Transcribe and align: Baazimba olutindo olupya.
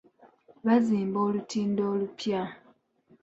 Baazimba 0.65 1.17
olutindo 1.27 1.81
olupya. 1.93 2.41